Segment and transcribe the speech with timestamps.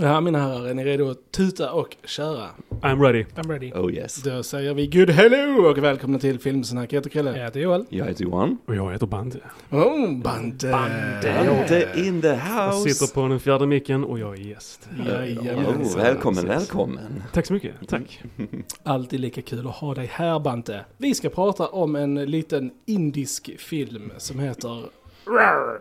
[0.00, 2.46] Ja, mina herrar, är ni redo att tuta och köra?
[2.80, 3.24] I'm ready.
[3.36, 3.72] I'm ready.
[3.72, 4.22] Oh yes.
[4.22, 6.92] Då säger vi good hello och välkomna till Filmsnack.
[6.92, 7.36] Jag heter Chrille.
[7.38, 7.84] Jag heter Joel.
[7.88, 8.58] Jag heter Johan.
[8.66, 9.38] Och jag heter Bante.
[9.70, 10.70] Oh, Bante!
[10.70, 12.90] Bante in the Jag house.
[12.90, 14.88] sitter på den fjärde micken och jag är gäst.
[15.06, 16.00] Jajamensan.
[16.00, 17.22] Oh, välkommen, välkommen.
[17.32, 17.74] Tack så mycket.
[17.88, 18.22] Tack.
[18.82, 20.84] Alltid lika kul att ha dig här Bante.
[20.96, 24.82] Vi ska prata om en liten indisk film som heter...
[25.28, 25.80] Arr.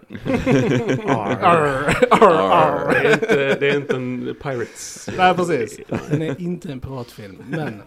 [1.09, 2.33] Arr.
[2.51, 2.91] Arr.
[2.91, 5.09] Det är inte, det är inte en Pirates.
[5.17, 5.79] Nej, precis.
[6.09, 7.81] Den är inte en piratfilm, men...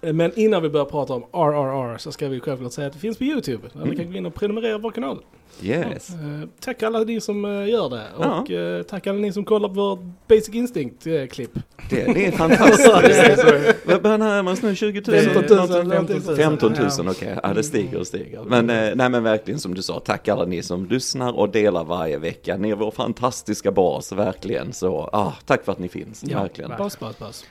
[0.00, 3.18] Men innan vi börjar prata om RRR så ska vi självklart säga att det finns
[3.18, 3.68] på YouTube.
[3.72, 5.22] Där ni kan gå in och prenumerera på vår kanal.
[5.62, 6.10] Yes.
[6.10, 8.06] Eh, tack alla ni som eh, gör det.
[8.16, 11.50] Och eh, tack alla ni som kollar på vår Basic Instinct-klipp.
[11.90, 13.84] Det, det är fantastiskt.
[13.84, 14.74] Vad börjar närma oss nu?
[14.74, 15.20] 20 000?
[15.20, 16.36] 15 000, 15 000.
[16.36, 17.36] 15 000, okej.
[17.42, 18.42] Ja, det stiger och stiger.
[18.46, 22.18] Men, nej, men verkligen som du sa, tack alla ni som lyssnar och delar varje
[22.18, 22.56] vecka.
[22.56, 24.72] Ni är vår fantastiska bas, verkligen.
[24.72, 26.70] Så, ah, tack för att ni finns, Ja, verkligen.
[26.70, 27.44] Paus, paus, paus.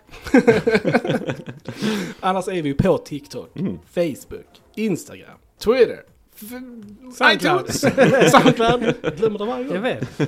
[2.20, 3.80] Annars är vi på TikTok, Mm.
[3.94, 6.00] Facebook, Instagram, Twitter,
[7.14, 7.70] Soundcloud.
[8.32, 8.96] Soundcloud.
[9.18, 9.76] Glömmer det varje gång.
[9.76, 10.20] Jag vet.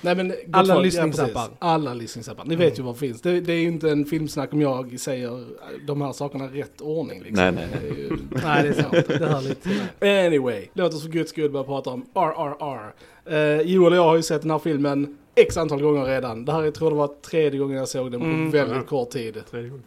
[0.00, 1.48] Nej, men, Alla folk, lyssningsappar.
[1.58, 2.44] Alla lyssningsappar.
[2.44, 3.20] Ni vet ju vad det finns.
[3.20, 5.44] Det, det är ju inte en filmsnack om jag säger
[5.86, 7.22] de här sakerna i rätt ordning.
[7.22, 7.36] Liksom.
[7.36, 7.80] Nej, nej, nej.
[7.82, 8.92] Det är ju- Nej, det är sant.
[9.20, 10.26] Det hör lite till mig.
[10.26, 12.92] Anyway, låt oss för guds skull börja prata om RRR.
[13.30, 16.44] Uh, Joel och jag har ju sett den här filmen x antal gånger redan.
[16.44, 18.50] Det här jag tror det var tredje gången jag såg den på Mm.
[18.50, 18.82] väldigt Ja.
[18.82, 19.36] kort tid.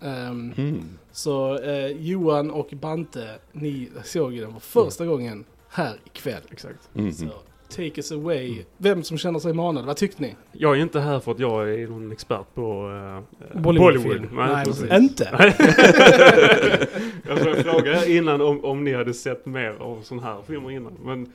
[0.02, 0.84] Ehm, Mm.
[1.12, 6.42] så eh, Johan och Bante, ni såg ju den för första gången här ikväll.
[6.52, 6.90] Exakt.
[6.96, 7.12] Mm.
[7.14, 7.26] Så
[7.70, 8.64] take us away.
[8.78, 10.36] Vem som känner sig manad, vad tyckte ni?
[10.52, 14.04] Jag är inte här för att jag är någon expert på uh, Bollywoodfilm.
[14.04, 14.34] Bollywood.
[14.34, 14.82] Nej, Nej, precis.
[14.82, 14.98] precis.
[15.10, 15.30] Inte?
[17.28, 20.94] jag får fråga innan om, om ni hade sett mer av sån här filmer innan.
[21.06, 21.30] Men, eh,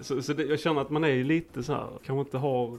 [0.00, 2.66] så så det, jag känner att man är ju lite så här, kanske inte har...
[2.68, 2.74] eh,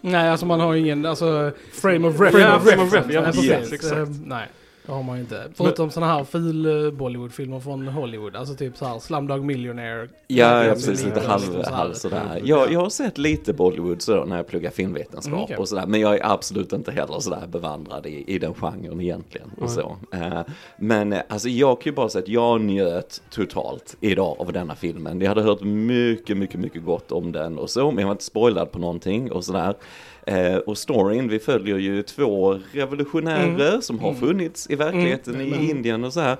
[0.00, 1.52] Nej, alltså man har ingen, alltså...
[1.72, 2.56] Frame of Frame reference.
[2.56, 3.12] of reference.
[3.12, 3.72] Ja, precis.
[3.72, 3.94] exakt.
[3.94, 4.48] Eh, Nej,
[4.86, 5.44] det har man ju inte.
[5.54, 8.36] Förutom sådana här ful eh, Bollywoodfilmer från Hollywood.
[8.36, 10.08] Alltså typ så här Slumdog Millionaire.
[10.26, 11.04] Ja, ja, precis.
[11.04, 11.72] Lite halv, här.
[11.72, 12.40] halv sådär.
[12.44, 15.56] Jag, jag har sett lite Bollywood så när jag pluggar filmvetenskap Mm, okej.
[15.56, 15.86] och sådär.
[15.86, 19.50] Men jag är absolut inte heller sådär bevandrad i, i den genren egentligen.
[19.56, 19.68] Och Nej.
[19.70, 19.96] så.
[20.12, 20.40] Eh,
[20.76, 24.74] men eh, alltså jag kan ju bara säga att jag njöt totalt idag av denna
[24.74, 25.20] filmen.
[25.20, 27.90] Jag hade hört mycket, mycket, mycket gott om den och så.
[27.90, 29.74] Men jag var inte spoilad på någonting och sådär.
[30.66, 35.54] Och storyn, vi följer ju två revolutionärer som har funnits i verkligheten Mm.
[35.60, 36.36] i Indien och så här.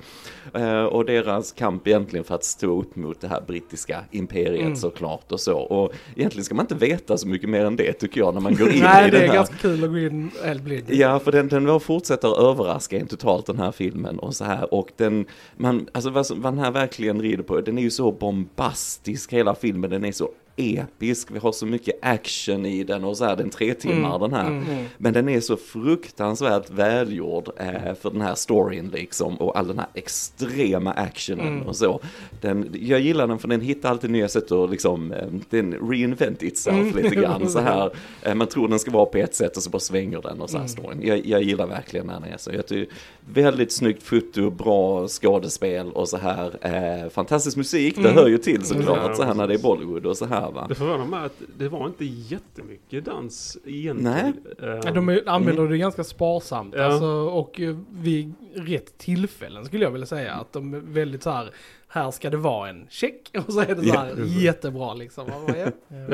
[0.55, 4.77] Eh, och deras kamp egentligen för att stå upp mot det här brittiska imperiet Mm.
[4.77, 5.59] såklart och så.
[5.59, 8.55] Och egentligen ska man inte veta så mycket mer än det tycker jag när man
[8.55, 9.35] går in Nej, i det den är här.
[9.35, 10.85] ganska kul att gå in helt blind.
[10.89, 14.75] Ja, för den, den fortsätter överraska en totalt den här filmen och så här.
[14.75, 18.13] Och den, man, alltså vad, vad den här verkligen rider på, den är ju så
[18.13, 23.17] bombastisk hela filmen, den är så episk, vi har så mycket action i den och
[23.17, 24.47] så här, den tre timmar den här.
[24.47, 24.85] Mm.
[24.99, 29.79] Men den är så fruktansvärt välgjord eh, för den här storyn liksom och all den
[29.79, 31.67] här extrema actionen Mm.
[31.67, 32.01] och så.
[32.41, 36.43] Den, jag gillar den för den hittar alltid nya sätt att liksom, eh, den reinvent
[36.43, 36.97] itself Mm.
[36.97, 37.91] lite grann så här.
[38.23, 40.51] Eh, man tror den ska vara på ett sätt och så bara svänger den och
[40.51, 40.69] så här Mm.
[40.69, 41.01] storyn.
[41.03, 42.51] Jag, jag gillar verkligen när den är så.
[42.53, 42.95] Jag tycker
[43.35, 46.53] väldigt snyggt foto, bra skådespel och så här.
[47.05, 48.15] Eh, fantastisk musik, det Mm.
[48.15, 50.67] hör ju till såklart så här när det är Bollywood och så här va.
[50.69, 54.13] Det förvånar mig att det var inte jättemycket dans egentligen.
[54.61, 54.81] Nej.
[54.85, 56.75] Ja, De är- använder det ganska sparsamt.
[56.77, 56.85] Ja.
[56.85, 60.33] Alltså, och eh, vid rätt tillfällen skulle jag vilja säga.
[60.35, 61.51] Att de är väldigt så här,
[61.89, 63.31] här ska det vara en check.
[63.47, 64.41] Och så är det så här precis.
[64.43, 65.25] jättebra liksom.
[65.29, 65.67] Ja.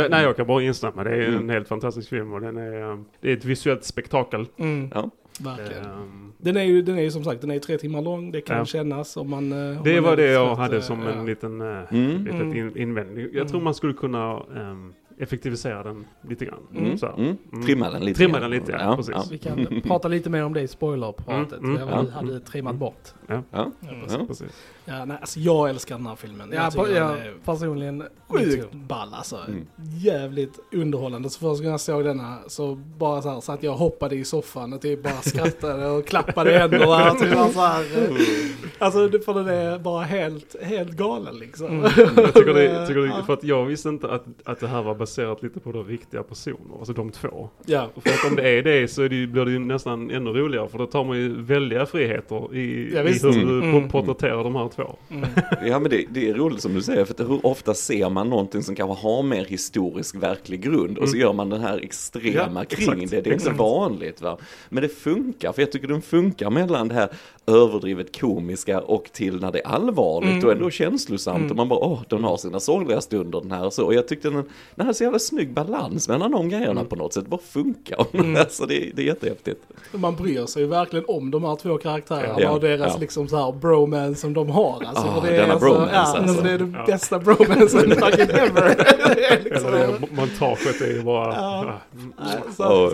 [0.09, 1.05] Nej, jag kan bara instämma.
[1.05, 1.49] Det är en Mm.
[1.49, 4.47] helt fantastisk film och den är, eh, det är ett visuellt spektakel.
[4.57, 4.91] Mm.
[4.95, 5.11] Ja.
[5.45, 5.85] Verkligen.
[5.85, 8.33] Ehm, Den är ju, den är ju som sagt, den är ju tre timmar lång.
[8.33, 8.65] Det kan Ja.
[8.65, 9.53] kännas om man...
[9.53, 11.09] eh, om Det man var det jag hade eh, som ja.
[11.11, 12.27] en liten, eh, Mm.
[12.27, 12.57] Mm.
[12.57, 13.25] in, invändning.
[13.25, 13.49] Jag Mm.
[13.49, 16.67] tror man skulle kunna ehm, effektivisera den lite grann.
[16.75, 16.99] Mm.
[16.99, 17.07] Så.
[17.07, 17.37] Mm.
[17.53, 17.65] Mm.
[17.67, 18.19] Trimma den lite.
[18.19, 19.31] Trimma den lite, ja, precis.
[19.31, 21.59] Vi kan prata lite mer om det i spoilerpratet.
[21.61, 22.13] Mm, mm, vi ja.
[22.15, 23.09] hade trimmat bort.
[23.27, 23.43] Ja.
[23.51, 23.71] Ja,
[24.09, 24.27] Ja.
[24.27, 24.53] Precis.
[24.85, 26.51] Ja, nej, alltså jag älskar den här filmen.
[26.55, 28.05] Ja, jag ja, den är personligen.
[28.29, 29.37] sjukt ball alltså.
[29.49, 29.67] Mm.
[29.99, 31.31] Jävligt underhållande.
[31.31, 34.25] Så första gången jag såg denna så bara så här satt jag och hoppade i
[34.25, 37.11] soffan och typ bara skrattade och klappade i händerna.
[37.15, 38.17] Typ bara så här, eh,
[38.79, 41.67] alltså det- för den är bara helt, helt galen liksom.
[41.67, 41.83] Mm.
[42.17, 44.95] Jag tycker det, tycker det, för att jag visste inte att, att det här var
[45.11, 47.49] baserat lite på de riktiga personer, alltså de två.
[47.67, 47.89] Ja.
[48.05, 50.69] För att om det är det så är det, blir det ju nästan ännu roligare
[50.69, 53.61] för då tar man ju väldiga friheter i, Ja, i hur Mm.
[53.61, 53.89] du Mm.
[53.89, 54.97] porträtterar de här två.
[55.11, 55.29] Mm.
[55.67, 58.29] Ja men det, det är roligt som du säger, för att hur ofta ser man
[58.31, 61.27] någonting som kanske har mer historisk verklig grund och så Mm.
[61.27, 63.21] gör man den här extrema Ja, kring exakt, det.
[63.21, 64.39] Det är inte vanligt va.
[64.69, 67.09] Men det funkar, för jag tycker den funkar mellan det här
[67.51, 70.45] överdrivet komiska och till när det är allvarligt Mm.
[70.45, 71.51] och ändå känslosamt Mm.
[71.51, 73.85] och man bara åh, den har sina sorgliga stunder den här och så.
[73.87, 74.45] Och jag tyckte den,
[74.75, 76.87] den hade så jävla snygg balans mellan de grejerna Mm.
[76.87, 77.25] på något sätt.
[77.25, 78.07] Det bara funkar.
[78.21, 78.37] Mm.
[78.37, 79.61] alltså det, det är jättehäftigt.
[79.93, 83.01] Man bryr sig ju verkligen om de här två karaktärerna Ja, och deras ja.
[83.01, 84.83] liksom så här bromance som de har.
[84.87, 86.17] Alltså, Ah, det är denna alltså, bromance, ja, alltså.
[86.17, 86.43] alltså.
[86.43, 86.85] Det är den Ja.
[86.87, 88.77] bästa bromancen fucking ever.
[89.15, 91.35] det är liksom, montaget är ju bara...
[91.35, 91.41] Ja.
[91.41, 92.13] ah, mm.
[92.19, 92.91] Nej, så,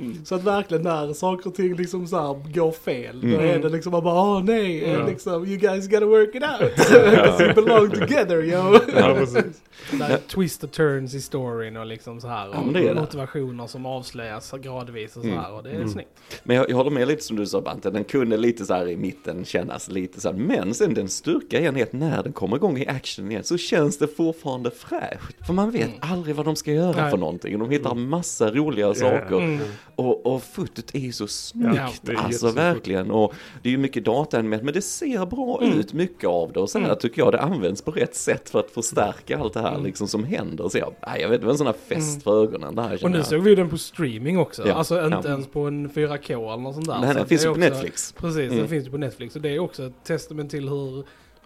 [0.00, 3.26] Oh, att, så att verkligen när saker och ting liksom så här går fel, då
[3.26, 3.40] Mm.
[3.40, 5.06] är det liksom man bara åh nej, Ja.
[5.06, 6.76] liksom you guys gotta work it out.
[7.10, 8.78] Because you belong together yo.
[8.96, 9.62] Ja, precis.
[9.90, 12.48] Där twist och turns i storyn och liksom så här.
[12.52, 12.94] Ja, Och det.
[12.94, 15.38] motivationer som avslöjas gradvis och så Mm.
[15.40, 15.52] här.
[15.52, 15.88] Och det är Mm.
[15.88, 16.08] snyggt.
[16.42, 18.88] Men jag, jag håller med lite som du sa Bante, den kunde lite så här
[18.88, 22.32] i mitten kännas lite så här, men sen den styrka igen är att när den
[22.32, 25.46] kommer igång i action igen så känns det fortfarande fräscht.
[25.46, 25.98] För man vet Mm.
[26.00, 27.10] aldrig vad de ska göra Nej.
[27.10, 27.58] för någonting.
[27.58, 29.36] De hittar massa roliga saker.
[29.36, 29.60] Mm.
[29.96, 33.10] Och, och fotot är ju så snyggt, Ja, alltså verkligen.
[33.10, 35.78] Och det är ju mycket dataanimerat, men det ser bra Mm.
[35.78, 36.60] ut, mycket av det.
[36.60, 36.96] Och här Mm.
[36.98, 39.84] tycker jag det används på rätt sätt för att förstärka allt det här Mm.
[39.84, 40.68] liksom som händer.
[40.68, 42.74] Så jag, jag vet, det var en sån här fest för ögonen.
[42.74, 43.26] Det här Och nu jag.
[43.26, 44.68] såg vi den på streaming också.
[44.68, 45.30] Ja, Alltså inte ja.
[45.30, 46.98] ens på en 4K eller något sånt där.
[47.00, 48.12] Nej, Så den finns ju på också- Netflix.
[48.12, 48.56] Precis, Mm.
[48.58, 49.36] den finns ju på Netflix.
[49.36, 51.04] Och det är också ett testament till hur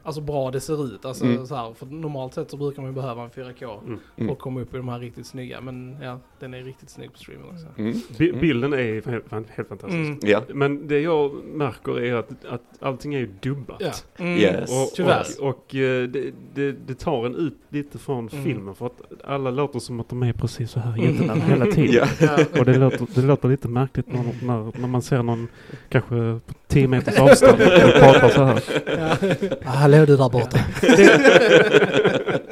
[0.08, 1.04] alltså, bra det ser ut.
[1.04, 1.46] Alltså, Mm.
[1.46, 3.98] så här, för normalt sett så brukar man ju behöva en 4K Mm.
[4.16, 4.30] Mm.
[4.30, 5.60] och komma upp i de här riktigt snygga.
[5.60, 7.66] Men ja, den är riktigt snygg på streaming också.
[7.80, 7.94] Mm.
[8.18, 8.40] Bi- Mm.
[8.40, 9.94] Bilden är helt, helt fantastisk.
[9.94, 10.18] Mm.
[10.22, 13.76] Ja, Men det jag märker är att, att allting är ju dubbat.
[13.80, 13.92] Ja.
[14.24, 14.38] Mm.
[14.38, 14.70] Yes.
[14.70, 15.24] Och, Tyvärr.
[15.40, 18.44] och, och eh, det, det, det tar en ut lite från Mm.
[18.44, 22.06] filmen för att alla låter som att de är precis så här jättenära hela tiden.
[22.20, 22.26] ja.
[22.38, 22.60] Ja.
[22.60, 25.48] Och det låter, det låter lite märkligt när, när, när man ser någon
[25.88, 29.64] kanske på 10 meters avstånd och pratar så här.
[29.64, 30.58] Hallå du där borta.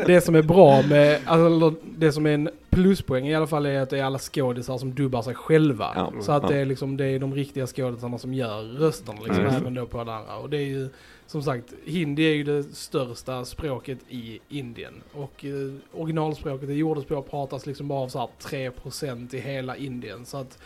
[0.07, 3.81] Det som är bra med, alltså, det som är en pluspoäng i alla fall är
[3.81, 5.93] att det är alla skådisar som dubbar sig själva.
[5.95, 6.49] Ja, Så att ja.
[6.49, 9.55] det är liksom, det är de riktiga skådisarna som gör rösterna liksom, Mm.
[9.57, 10.37] även då på alla andra.
[10.37, 10.89] Och det är ju,
[11.27, 14.95] som sagt, hindi är ju det största språket i Indien.
[15.13, 18.29] Och eh, originalspråket det gjordes på pratas liksom bara av så här
[18.71, 20.25] 3% i hela Indien.
[20.25, 20.59] Så att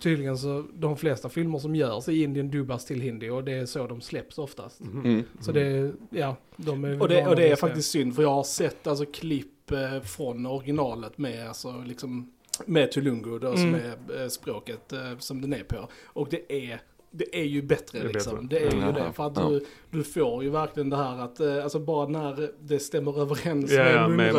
[0.00, 3.66] tydligen så, de flesta filmer som görs i Indien dubbas till hindi och det är
[3.66, 4.80] så de släpps oftast.
[4.80, 5.04] Mhm.
[5.04, 5.24] Mm.
[5.40, 8.44] Så det, ja, de är Och det, och det är faktiskt synd för jag har
[8.44, 12.30] sett alltså klipp eh, från originalet med alltså liksom
[12.66, 13.80] med Tulungu då som Mm.
[13.80, 15.88] är eh, språket eh, som den är på.
[16.04, 16.80] Och det är
[17.16, 18.46] det är ju bättre Det är liksom.
[18.48, 18.58] bättre.
[18.66, 19.12] Det är ju Ja, det.
[19.12, 19.48] För att ja.
[19.48, 23.72] du, du får ju verkligen det här att, eh, alltså bara när det stämmer överens
[23.72, 24.32] Ja, med ja, med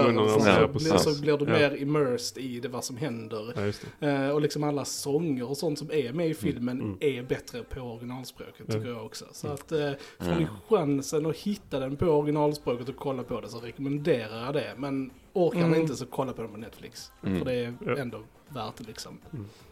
[0.82, 1.52] så, ja, så blir du Ja.
[1.52, 3.74] mer immersed i det vad som händer.
[4.00, 6.98] Eh, och liksom alla sånger och sånt som är med i filmen Mm.
[7.00, 8.94] är bättre på originalspråket tycker Ja.
[8.96, 9.26] jag också.
[9.32, 10.78] Så att eh, får ni Ja.
[10.78, 14.74] chansen att hitta den på originalspråket och kolla på det så rekommenderar jag det.
[14.78, 15.82] Men orkar Mm.
[15.82, 17.12] inte så kolla på den på Netflix.
[17.24, 17.38] Mm.
[17.40, 17.98] För det är Ja.
[17.98, 19.18] ändå värt det liksom.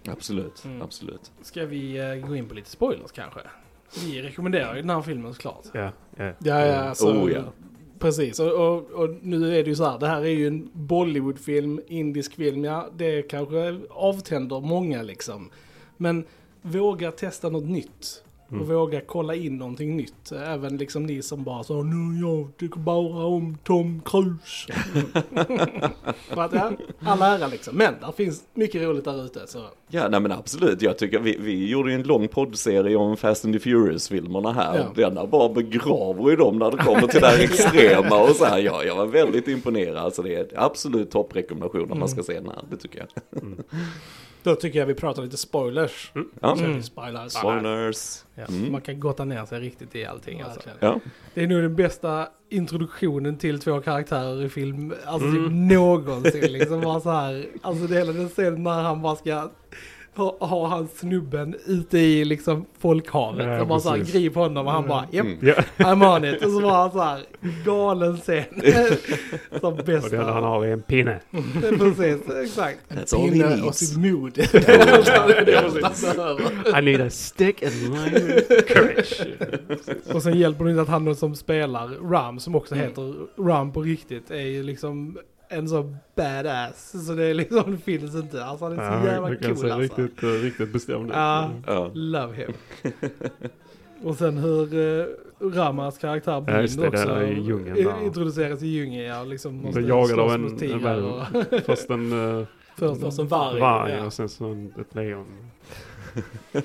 [0.07, 0.81] Absolut, Mm.
[0.81, 1.31] absolut.
[1.42, 3.39] Ska vi eh, gå in på lite spoilers kanske?
[4.06, 5.65] Vi rekommenderar ju den här filmen såklart.
[5.74, 6.24] Ja, ja.
[6.25, 7.44] Ja, ja, alltså, Oh, ja.
[8.00, 10.69] Precis, och, och, och nu är det ju så här, det här är ju en
[10.74, 15.50] Bollywoodfilm, indisk film, ja det kanske avtänder många liksom.
[15.98, 16.25] Men
[16.62, 18.24] våga testa något nytt.
[18.54, 18.76] Och Mm.
[18.76, 20.32] våga kolla in någonting nytt.
[20.32, 24.74] Även liksom ni som bara så nu jag tycker bara om Tom Cruise.
[26.30, 27.76] För att, ja, all ära liksom.
[27.78, 29.48] Men det finns mycket roligt där ute.
[29.48, 29.60] Så.
[29.90, 30.82] Ja, nej men absolut.
[30.82, 34.78] Jag tycker vi, vi gjorde ju en lång poddserie om Fast and the Furious-filmerna här.
[34.78, 34.83] Ja.
[34.90, 38.45] Och denna bara begraver ju dem när det kommer till det här extrema och så
[38.45, 38.60] här.
[38.60, 39.98] Ja, jag var väldigt imponerad.
[39.98, 42.64] Alltså det är absolut topprekommendation om man ska se den här.
[42.69, 43.44] Det tycker jag.
[44.44, 46.12] Då tycker jag vi pratar lite spoilers.
[46.42, 46.54] Ja.
[46.57, 46.76] Mm.
[46.76, 47.31] vi spoilers.
[47.33, 48.23] Spoilers.
[48.35, 48.71] Ja, Mm.
[48.71, 50.59] Man kan gotta ner sig riktigt i allting alltså.
[50.80, 51.00] Ja.
[51.33, 55.44] Det är nog den bästa introduktionen till två karaktärer i film, alltså Mm.
[55.44, 56.52] typ någonsin.
[56.54, 59.50] Liksom bara så här, alltså det hela den scenen när han bara ska
[60.16, 63.48] ha, ha han snubben ute i liksom folkhavet.
[63.70, 64.14] Ja, så här precis.
[64.14, 65.38] grip honom och han bara japp, Mm.
[65.42, 66.46] Ja, I'm on it.
[66.46, 67.22] Och så var han så här
[67.66, 68.44] galen scen.
[69.60, 70.32] Som och det enda han bästa.
[70.32, 71.20] har är en pinne.
[71.62, 72.80] Precis, exakt.
[72.90, 74.38] That's all he Pinne och sitt mod.
[76.78, 79.22] I need a stick and line courage.
[80.14, 83.82] Och sen hjälper det inte att han som spelar Ram, som också heter Ram på
[83.82, 85.18] riktigt, är ju liksom
[85.50, 87.06] en så badass.
[87.07, 88.45] Så det är liksom, det finns inte.
[88.45, 90.02] Alltså han är så jävla det kan cool alltså.
[90.02, 91.12] riktigt, eh, riktigt bestämd.
[91.14, 91.50] Ja.
[91.68, 91.92] Ja.
[91.94, 92.54] Love him.
[94.04, 95.06] Och sen hur uh,
[95.40, 98.04] Ramas karaktär Ja, Blind det, också i djungen i- där.
[98.06, 99.04] introduceras i djungen.
[99.06, 102.45] Ja, liksom måste Blir jagad av en- en och- Först en uh,
[102.78, 103.59] Först en varg.
[103.59, 104.06] varg ja.
[104.06, 105.26] och sen så en, ett lejon.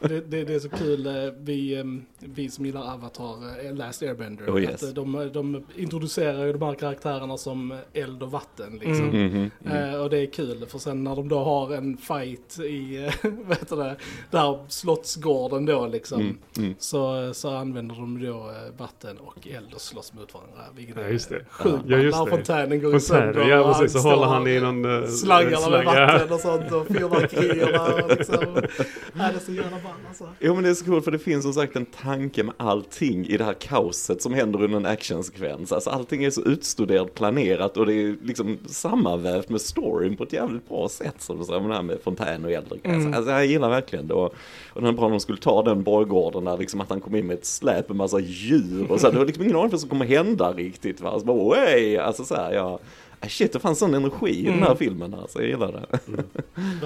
[0.00, 1.84] Det, det, det är så kul, eh, vi, eh,
[2.18, 4.74] vi som gillar Avatar, eh, Last Airbender, Oh, yes.
[4.74, 9.10] att eh, de, de introducerar ju de här karaktärerna som eld och vatten liksom.
[9.10, 9.50] Mm.
[9.64, 9.90] Mm.
[9.94, 13.58] Eh, och det är kul för sen när de då har en fight i, vad
[13.58, 13.96] heter det,
[14.30, 16.20] där slottsgården då liksom.
[16.20, 16.74] Mm, mm.
[16.78, 20.60] Så, så använder de då vatten och eld och slåss mot varandra.
[20.76, 21.44] Vilket Ja, är just det.
[21.50, 21.84] sjukt.
[21.86, 22.30] Ja, just när det.
[22.30, 26.32] fontänen går Fontänen, sönder ja och precis, så håller han i någon slangarna med vatten
[26.32, 28.62] och sånt och fyrverkerierna och liksom.
[29.12, 30.28] Nej, det är så jävla ball alltså.
[30.40, 33.26] Jo men det är så coolt för det finns som sagt en tanke med allting
[33.26, 35.72] i det här kaoset som händer under en actionsekvens.
[35.72, 40.32] Alltså allting är så utstuderat, planerat och det är liksom sammanvävt med storyn på ett
[40.32, 42.64] jävligt bra sätt som du säger det här med fontän och grejer.
[42.84, 43.14] Mm.
[43.14, 44.34] Alltså jag gillar verkligen det och,
[44.72, 47.38] och den bra de skulle ta den borggården där liksom att han kom in med
[47.38, 50.06] ett släp med massa djur och så det var liksom ingen aning vad som kommer
[50.06, 51.18] hända riktigt va.
[51.20, 52.78] Så bara way, alltså så här, ja.
[53.24, 54.76] Ah, Shit, det fanns sån energi i den här Mm.
[54.76, 55.98] filmen alltså, jag gillar det.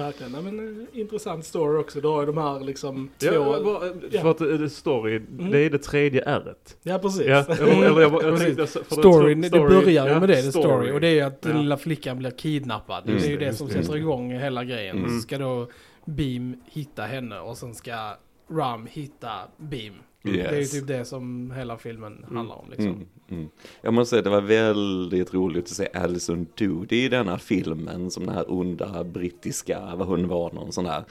[0.01, 0.31] Verkligen.
[0.31, 2.01] Nej, men, eh, intressant story också.
[2.01, 3.27] Då är de här liksom två...
[3.33, 4.21] Ja, bara, Ja.
[4.21, 5.51] för att eh, det story, Mm.
[5.51, 6.77] det är det tredje ärret.
[6.83, 7.27] Ja, precis.
[7.27, 8.45] Ja, eller, eller jag, jag Precis.
[8.45, 10.91] tänkte, för det- Storyn, det börjar ju ja, med det, det story.
[10.91, 11.61] Och det är ju att den Ja.
[11.61, 13.03] lilla flickan blir kidnappad.
[13.05, 14.97] Det är ju det, som det, sätter igång hela grejen.
[14.97, 15.09] Mm.
[15.09, 15.67] Så ska då
[16.05, 18.13] Beam hitta henne och sen ska
[18.51, 19.93] Ram hitta Beam.
[20.21, 20.71] Det är ju Yes.
[20.71, 22.87] typ det som hela filmen handlar om liksom.
[22.87, 23.49] Mm, mm.
[23.81, 28.25] Jag måste säga det var väldigt roligt att se Alison Doody i denna filmen som
[28.25, 31.03] den här onda brittiska, vad hon var, någon sån här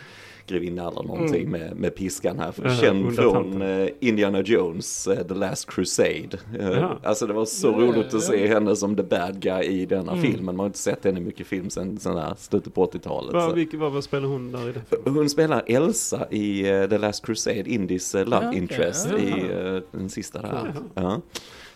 [0.49, 1.61] grevinna eller någonting Mm.
[1.61, 2.53] med, med piskan här.
[2.53, 6.29] För känd från eh, Indiana Jones, eh, The Last Crusade.
[6.61, 6.99] Eh, Jaha.
[7.03, 10.13] alltså det var så Ja, roligt att se henne som the bad guy i denna
[10.13, 10.25] Mm.
[10.25, 10.45] filmen.
[10.45, 13.33] Man har inte sett henne i mycket film sen, sen där slutet på 80-talet.
[13.33, 15.15] Vad, vad, vad spelar hon där i det filmen?
[15.15, 18.59] Hon spelar Elsa i eh, The Last Crusade, Indys eh, love Ja, okej.
[18.61, 19.19] interest Ja.
[19.19, 19.31] i
[19.77, 20.75] eh, den sista där.
[20.95, 21.21] Ja.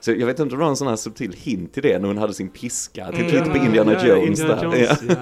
[0.00, 2.08] Så jag vet inte om det var en sån här subtil hint till det när
[2.08, 3.00] hon hade sin piska.
[3.00, 3.48] Jag tänkte Mm.
[3.48, 4.78] lite på Indiana ja, Jones Indiana där.
[4.78, 5.14] Jones, Ja.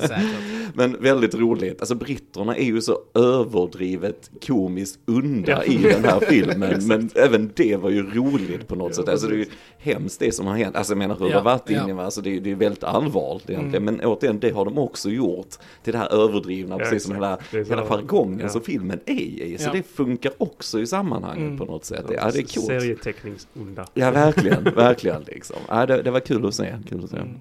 [0.00, 0.55] ja.
[0.76, 1.80] Men väldigt roligt.
[1.80, 5.64] Alltså britterna är ju så överdrivet komiskt onda Ja.
[5.64, 6.86] i den här filmen.
[6.86, 9.08] men även det var ju roligt på något sätt.
[9.08, 9.46] Alltså det är ju
[9.78, 10.76] hemskt det som har hänt.
[10.76, 12.02] Alltså jag menar hur det Ja, har varit inne.
[12.04, 13.82] Alltså det, är- det är väldigt allvarligt egentligen.
[13.88, 13.94] Mm.
[13.96, 15.50] Men återigen, det har de också gjort
[15.84, 16.78] till det här överdrivna.
[16.78, 18.48] Precis som hela, Det hela jargongen ja.
[18.48, 19.56] som filmen är i.
[19.58, 21.58] Så det funkar också i sammanhanget Mm.
[21.58, 22.04] på något sätt.
[22.08, 22.66] Ja, det är coolt.
[22.66, 23.86] Serieteckningsonda.
[23.94, 25.56] Ja, verkligen, verkligen liksom.
[25.68, 27.16] Ja, det, det var kul att se, kul att se.
[27.16, 27.40] Mm.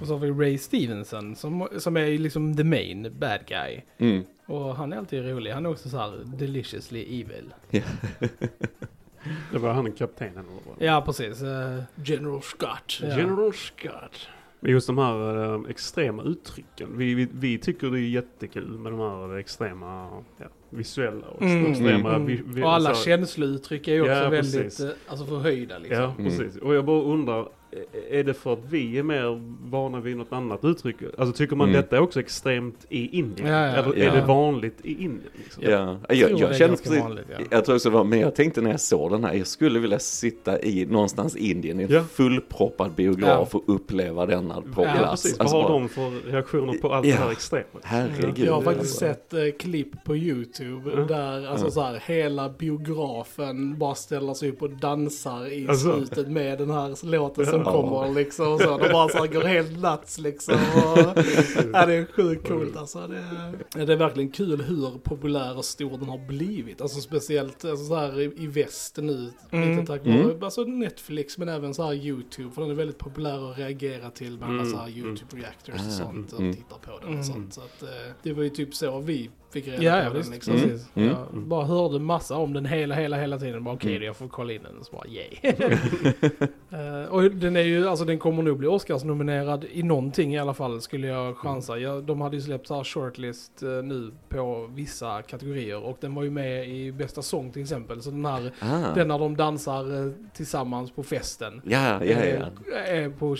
[0.00, 3.80] Och så har vi Ray Stevenson som, som är liksom the main bad guy.
[3.98, 4.24] Mm.
[4.46, 5.50] Och han är alltid rolig.
[5.50, 7.54] Han är också så här deliciously evil.
[9.52, 10.76] Det var han kaptenen eller vad?
[10.88, 11.42] Ja, precis.
[11.42, 12.98] Eh, General Scott.
[13.02, 13.08] Ja.
[13.16, 14.28] General Scott.
[14.60, 16.88] Men just de här eh, extrema uttrycken.
[16.98, 21.66] Vi, vi, vi tycker det är jättekul med de här extrema ja, visuella och Mm,
[21.70, 22.14] extrema...
[22.14, 22.26] mm.
[22.26, 24.80] Vi, vi, och alla så- känslouttryck är ju också Ja, väldigt precis.
[24.86, 26.02] eh, alltså förhöjda liksom.
[26.02, 26.24] Ja, Mm.
[26.24, 26.56] precis.
[26.62, 30.32] Och jag bara undrar, är- är det för att vi är mer vana vid något
[30.32, 30.96] annat uttryck?
[31.18, 31.80] Alltså tycker man Mm.
[31.80, 33.48] detta är också extremt i Indien?
[33.48, 34.04] Ja, ja, Eller ja.
[34.12, 35.30] är det vanligt i Indien?
[35.44, 35.62] Liksom?
[35.66, 37.44] Ja, jag, jag, det är känner precis, vanligt, ja.
[37.50, 39.78] jag tror också det var mer, jag tänkte när jag såg den här, jag skulle
[39.78, 42.02] vilja sitta i någonstans i Indien i en Ja.
[42.04, 45.22] fullproppad biograf och uppleva denna på Ja, plats.
[45.22, 45.40] precis.
[45.40, 47.12] Alltså Vad har bara, de för reaktioner på allt Ja.
[47.16, 47.64] det här extrema?
[47.82, 48.38] Herregud.
[48.46, 49.20] Jag har faktiskt alltså.
[49.30, 51.06] sett eh, klipp på YouTube Mm.
[51.06, 51.70] där alltså Mm.
[51.70, 55.92] så här, hela biografen bara ställer sig upp och dansar i Alltså.
[55.96, 57.72] slutet med den här låten Ja.
[57.72, 58.52] kommer liksom.
[58.52, 58.78] Och så.
[58.78, 60.54] De bara så här, går helt nuts liksom.
[60.54, 60.98] Och,
[61.72, 63.06] ja, det är sjukt coolt alltså.
[63.06, 63.16] Det
[63.80, 66.80] är, det är verkligen kul hur populär och stor den har blivit.
[66.80, 69.32] Alltså speciellt alltså, så här, i, i väst nu.
[69.50, 69.70] Mm.
[69.70, 70.42] Lite tack vare Mm.
[70.44, 72.50] alltså Netflix men även så här YouTube.
[72.54, 74.98] För den är väldigt populär att reagera till med alla Mm, så här mm.
[74.98, 76.32] YouTube reactors och sånt.
[76.32, 76.54] Och mm.
[76.54, 77.20] tittar på den Mm.
[77.20, 77.54] och sånt.
[77.54, 80.30] Så att, eh, det var ju typ så vi fick reda Ja, på ja den
[80.32, 80.54] liksom.
[80.54, 80.78] Mm.
[80.94, 81.08] Mm.
[81.08, 83.64] Jag bara hörde massa om den hela, hela, hela tiden.
[83.64, 84.06] Bara okej, Mm.
[84.06, 84.84] jag får kolla in den.
[84.84, 85.28] Så bara yay.
[86.72, 90.54] Eh, och den är ju, alltså den kommer nog bli Oscars-nominerad i någonting i alla
[90.54, 91.78] fall skulle jag chansa.
[91.78, 96.14] Jag, de hade ju släppt så här shortlist eh, nu på vissa kategorier och den
[96.14, 98.02] var ju med i bästa sång till exempel.
[98.02, 98.94] Så den här, Ah.
[98.94, 101.60] den när de dansar eh, tillsammans på festen.
[101.64, 102.76] Ja, ja, ja.
[102.76, 103.36] Är på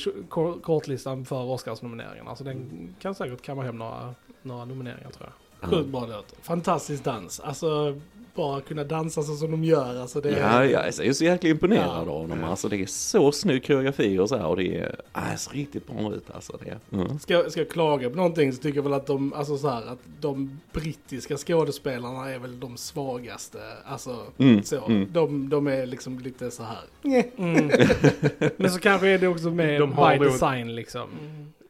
[0.62, 2.34] kortlistan för Oscars-nomineringarna.
[2.36, 5.32] Så den kan säkert kamma hem några, några nomineringar tror jag.
[5.62, 6.34] Sjukt bra låt.
[6.42, 7.40] Fantastisk dans.
[7.40, 8.00] Alltså
[8.34, 10.00] bara kunna dansa så som de gör.
[10.00, 12.12] Alltså, det Ja, är så- jag är så jäkla imponerad Ja.
[12.12, 12.44] av dem.
[12.44, 14.76] Alltså det är så snygg koreografi och så här och det
[15.12, 16.58] är, ser riktigt bra ut alltså.
[16.64, 16.96] Det.
[16.96, 17.18] Mm.
[17.18, 19.82] Ska, ska jag klaga på någonting så tycker jag väl att de, alltså så här,
[19.92, 23.58] att de brittiska skådespelarna är väl de svagaste.
[23.84, 24.84] Alltså Mm, så.
[24.86, 25.08] mm.
[25.12, 26.84] De, de är liksom lite så här.
[27.36, 27.70] Mm.
[28.56, 31.08] Men så kanske är det också med De by design liksom.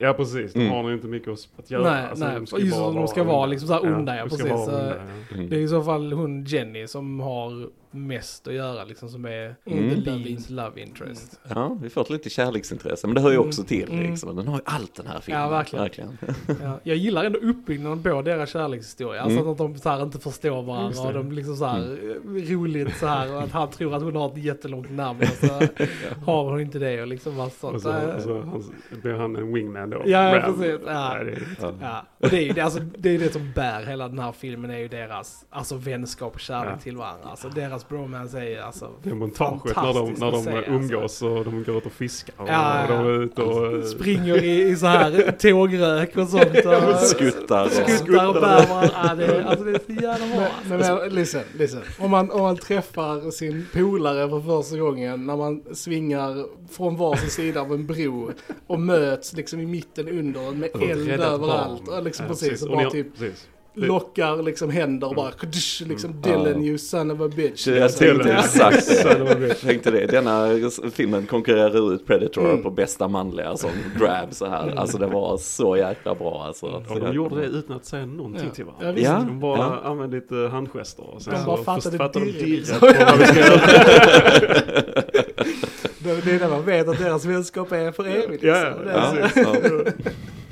[0.02, 0.72] Ja precis, de Mm.
[0.72, 1.82] har nog inte mycket att- att göra.
[1.92, 4.30] Nej, Alltså, nej, de just som de ska vara liksom så här onda, ja, de
[4.30, 4.68] ska precis.
[4.68, 4.88] onda,
[5.30, 5.34] ja.
[5.34, 5.48] Mm.
[5.50, 9.56] Det är i så fall hon Jenny som har mest att göra liksom som är
[9.66, 10.04] Mm.
[10.04, 11.40] the lead's love interest.
[11.48, 14.10] Ja, vi får ett lite kärleksintresse, men det hör ju också till Mm.
[14.10, 14.36] liksom.
[14.36, 15.42] Den har ju allt den här filmen.
[15.42, 16.18] Ja, verkligen.
[16.62, 19.22] Ja, jag gillar ändå uppbyggnaden på deras kärlekshistoria.
[19.22, 19.52] Alltså Mm.
[19.52, 23.06] att de så här inte förstår varandra och de liksom så här eh, roligt så
[23.06, 25.46] här och att han tror att hon har ett jättelångt namn och så
[26.26, 27.74] har hon inte det och liksom bara sånt.
[27.74, 28.64] Och så, och så han,
[29.02, 30.02] blir han en wingman då.
[30.06, 30.58] Ja, Ram.
[30.58, 30.80] precis.
[30.86, 31.14] Ja.
[31.14, 31.72] Nej, det är, Ja.
[31.80, 34.32] Ja, och det är ju det, alltså, det, är det som bär hela den här
[34.32, 36.78] filmen är ju deras alltså, vänskap och kärlek Ja.
[36.78, 37.28] till varandra.
[37.30, 38.90] Alltså deras bromance är alltså...
[39.02, 40.70] det är montaget när de, Fantastiskt när de se, alltså.
[40.72, 42.34] umgås och de går ut och fiskar.
[42.38, 43.84] Och Ja, de är ute och...
[43.84, 46.44] Springer i, i så här tågrök och sånt.
[46.66, 47.70] Och, Skuttar och...
[47.70, 48.90] skuttar och bär varandra.
[49.04, 50.46] Ja, det, är- alltså det är så jävla bra.
[50.68, 51.80] Men, men, listen, listen.
[51.98, 57.30] Om man, om man träffar sin polare för första gången när man svingar från varsin
[57.30, 58.30] sida av en bro
[58.66, 61.82] och möts liksom i mitten under med och eld överallt.
[62.04, 63.48] liksom Ja, precis, och Och bara ni- typ precis.
[63.74, 67.66] Lockar liksom händer och bara kudush, liksom Dylan you son of a bitch.
[67.66, 68.06] Jag Liksom.
[68.06, 68.38] tänkte Ja.
[68.38, 69.38] exakt Så det.
[69.48, 70.06] Jag tänkte det.
[70.06, 70.48] Denna
[70.92, 72.62] filmen konkurrerar ut Predator Mm.
[72.62, 74.74] på bästa manliga som grab så här.
[74.76, 76.66] Alltså det var så jäkla bra alltså.
[76.66, 78.54] Och Så de jag- gjorde det utan att säga någonting Ja.
[78.54, 78.92] till Ja, varandra.
[78.92, 79.10] visst.
[79.10, 79.24] Ja.
[79.28, 79.80] De bara Ja.
[79.90, 82.78] använde lite handgester och sen De så bara fattade först fattade de dirr, dirret liksom.
[82.80, 83.60] på vad vi ska göra.
[86.24, 88.42] Det, är när man vet att deras vänskap är för evigt.
[88.42, 88.86] Ja, liksom.
[88.94, 89.92] ja, Det är- Ja, ja.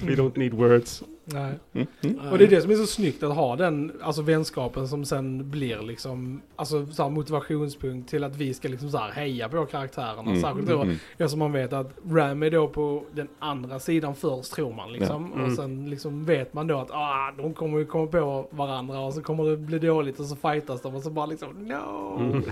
[0.06, 1.02] We don't need words.
[1.32, 1.58] Nej.
[1.72, 2.32] Mm, mm.
[2.32, 5.50] Och det är det som är så snyggt att ha den alltså vänskapen som sen
[5.50, 9.66] blir liksom alltså så här motivationspunkt till att vi ska liksom så här heja på
[9.66, 10.30] karaktärerna.
[10.30, 10.96] Mm, Särskilt då mm.
[11.12, 15.30] eftersom man vet att Ram är då på den andra sidan först tror man liksom.
[15.32, 15.38] Ja.
[15.38, 15.50] Mm.
[15.50, 19.14] Och sen liksom vet man då att ah, de kommer ju komma på varandra och
[19.14, 22.16] så kommer det bli dåligt och så fightas de och så bara liksom no!
[22.20, 22.42] Mm.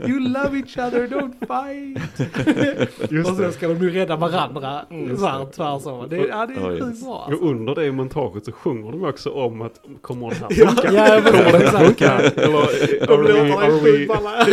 [0.10, 3.26] you love each other, don't fight!
[3.28, 4.84] Och sen ska de ju rädda varandra
[5.18, 6.08] så här tvärs över.
[6.08, 7.44] Det, ja, det är sjukt bra alltså.
[7.80, 10.92] Det montaget så sjunger de också om att kommer det här funka?
[10.92, 12.12] ja, Kommer det här funka?
[12.20, 14.46] Eller De låtarna are är sjukt we, balla.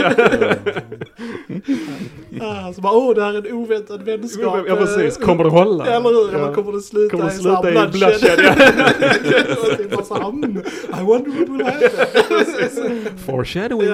[2.39, 4.65] Ja, Så bara, åh, det här är en oväntad vänskap.
[4.67, 5.85] Ja precis, kommer det hålla?
[5.85, 6.31] Eller hur?
[6.33, 6.39] Ja.
[6.39, 6.53] Ja.
[6.53, 8.39] Kommer det sluta Kommer det i sluta i bloodshed?
[9.77, 10.57] Det är bara så här, mm,
[10.99, 13.17] I wonder what will happen.
[13.25, 13.89] Foreshadowing.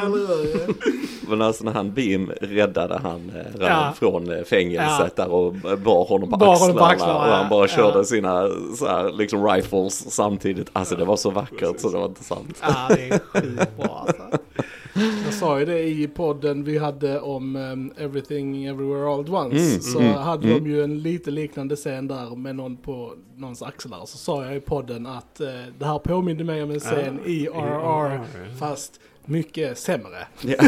[1.30, 3.94] Men alltså när han Beam räddade han eh, Ja.
[3.96, 5.24] från eh, fängelset Ja.
[5.24, 8.04] där och bar honom på Bar axlarna, honom på axlarna, och han bara körde Ja.
[8.04, 10.70] sina så här, liksom rifles samtidigt.
[10.74, 12.58] Alltså det var så vackert så det var inte sant.
[12.62, 14.40] Ja, det är sjukt bra alltså.
[15.26, 19.58] Jag sa ju det i podden vi hade om um, Everything Everywhere All At Once.
[19.58, 20.64] Mm, så mm, hade mm.
[20.64, 24.06] de ju en lite liknande scen där med någon på någons axlar.
[24.06, 25.48] Så sa jag i podden att eh,
[25.80, 28.22] det här påminner mig om en scen i RRR
[28.60, 30.28] fast mycket sämre.
[30.42, 30.56] Ja.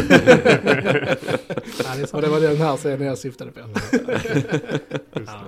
[1.84, 3.60] Ja, det är Och det var den här scenen jag syftade på.
[5.12, 5.40] Ja.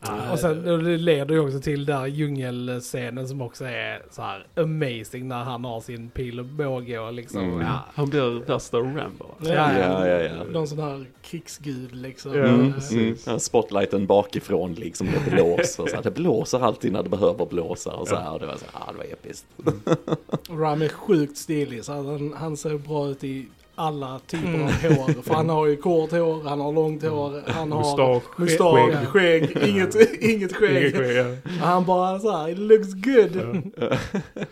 [0.00, 4.46] Ja, och sen det leder ju också till där djungelscenen som också är så här
[4.56, 7.40] amazing när han har sin pil och båge och liksom.
[7.40, 7.60] Mm.
[7.60, 7.84] Ja.
[7.94, 9.26] Han blir värsta Rambo.
[9.38, 9.78] Ja, ja.
[9.78, 10.44] Ja, ja, ja.
[10.52, 12.32] Någon sån här krigsgud liksom.
[12.32, 13.16] Mm, mm.
[13.26, 15.86] Ja, Spotlighten bakifrån liksom, det blåser.
[15.86, 18.32] Så här, det blåser alltid när det behöver blåsa och så här.
[18.32, 19.46] Och det var så här, ah, det var episkt.
[20.50, 24.62] Ram är sjukt stilig så han, han ser bra ut i alla typer Mm.
[24.66, 25.22] av hår.
[25.22, 29.48] För han har ju kort hår, han har långt hår, han har Mustasch, mustasch, skägg.
[29.48, 30.76] skägg, inget, inget skägg.
[30.82, 31.64] Inget skägg, ja.
[31.66, 33.62] Han bara så här, it looks good.
[33.80, 33.96] Ja.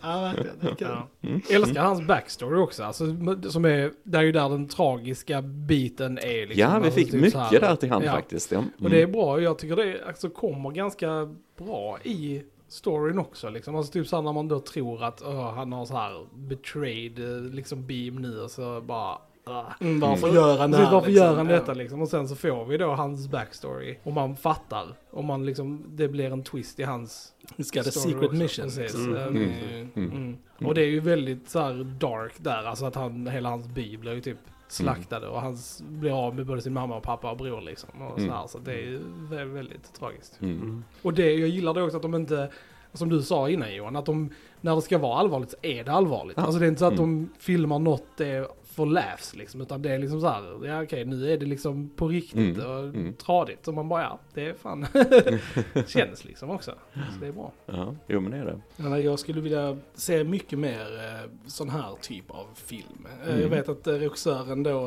[0.00, 0.92] Ja, verkligen.
[0.92, 1.08] Ja.
[1.28, 1.40] Mm.
[1.50, 2.82] Älskar hans backstory också.
[2.84, 3.04] Alltså,
[3.50, 6.46] som är, det är ju där den tragiska biten är.
[6.46, 6.60] Liksom.
[6.60, 7.60] Ja, vi Alltså, fick typ mycket här.
[7.60, 8.12] där till hand Ja.
[8.12, 8.52] faktiskt.
[8.52, 8.58] Ja.
[8.58, 8.70] Mm.
[8.82, 9.40] Och det är bra.
[9.40, 13.48] Jag tycker det alltså, kommer ganska bra i storyn också.
[13.50, 13.76] Liksom.
[13.76, 17.42] Alltså typ så när man då tror att åh, han har så här betrayed eh,
[17.52, 19.18] liksom beam nu och så bara...
[19.44, 19.64] ah.
[19.80, 20.36] Mm, varför Mm.
[20.36, 21.14] gör han det varför liksom?
[21.26, 21.52] gör han Ja.
[21.52, 22.02] detta liksom?
[22.02, 23.98] Och sen så får vi då hans backstory.
[24.02, 24.86] Och man fattar.
[25.10, 28.36] Och man liksom, det blir en twist i hans He's got a secret också.
[28.36, 28.64] mission.
[28.64, 28.94] Precis.
[28.94, 29.16] Mm.
[29.16, 29.50] Mm.
[29.94, 30.10] Mm.
[30.10, 30.36] Mm.
[30.64, 34.12] Och det är ju väldigt så dark där, alltså att han, hela hans by blir
[34.14, 34.38] ju typ
[34.72, 37.90] slaktade och han blir av med både sin mamma och pappa och bror liksom.
[38.02, 38.34] Och så, Mm.
[38.34, 40.38] här, så det är ju vä- väldigt tragiskt.
[40.42, 40.56] Mm.
[40.56, 40.84] Mm.
[41.02, 42.50] Och det, jag gillar det också att de inte,
[42.92, 44.30] som du sa innan Johan, att de,
[44.60, 46.36] när det ska vara allvarligt så är det allvarligt.
[46.36, 46.42] Ja.
[46.42, 47.04] Alltså det är inte så att Mm.
[47.04, 50.82] de filmar något det är för laughs liksom, utan det är liksom så här, ja
[50.82, 52.70] okej nu är det liksom på riktigt Mm.
[52.70, 53.14] och Mm.
[53.14, 53.68] tradigt.
[53.68, 54.86] Och man bara, ja det är fan,
[55.86, 56.74] känns liksom också.
[56.94, 57.52] Så det är bra.
[57.66, 58.60] Ja, jo men det är det.
[58.76, 63.06] Ja, Jag skulle vilja se mycket mer eh, sån här typ av film.
[63.22, 63.40] Eh, Mm.
[63.40, 64.80] Jag vet att eh, regissören då,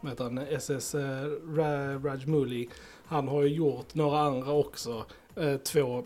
[0.00, 2.68] vad heter han, SS Ra- Rajamouli,
[3.06, 5.04] han har ju gjort några andra också.
[5.64, 6.04] Två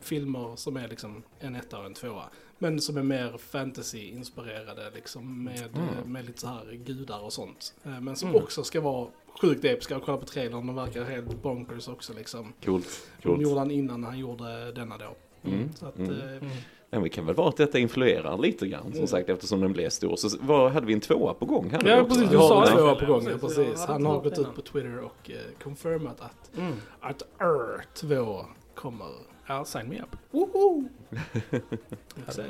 [0.00, 2.24] filmer som är liksom en etta och en tvåa.
[2.58, 5.88] Men som är mer fantasy-inspirerade liksom med, Mm.
[5.88, 7.74] eh, med lite så här gudar och sånt.
[7.84, 8.42] Eh, men som Mm.
[8.42, 9.08] också ska vara
[9.40, 9.96] sjukt episka.
[9.96, 12.52] Och kolla på trailern, de verkar helt bonkers också liksom.
[12.64, 13.08] Coolt.
[13.16, 13.42] De Coolt.
[13.42, 15.16] gjorde han innan han gjorde denna då.
[15.50, 15.72] Mm.
[15.74, 16.10] Så att, Mm.
[16.20, 16.48] eh, Mm.
[16.90, 19.90] Men det kan väl vara att detta influerar lite grann som sagt eftersom den blev
[19.90, 20.16] stor.
[20.16, 22.76] Så vad, hade vi en tvåa på gång här Ja, precis, Vi du sa en
[22.76, 23.84] tvåa på gång, ja, precis.
[23.84, 26.72] Han har gått ut på Twitter och eh, confirmat att, Mm.
[27.00, 29.06] att Earth 2 kommer.
[29.48, 30.16] Ja, sign me up.
[30.30, 30.82] Woho!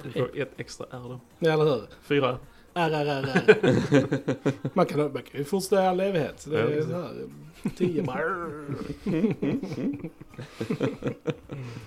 [0.03, 1.21] Du får ett extra R då.
[1.39, 1.83] Ja, eller hur?
[2.03, 2.39] Fyra.
[2.75, 3.25] R, R, R,
[3.91, 4.05] R.
[4.75, 6.47] Man kan, man kan ju fortsätta i all evighet.
[6.51, 7.13] Det Ja, är så här,
[7.77, 8.23] tio bara...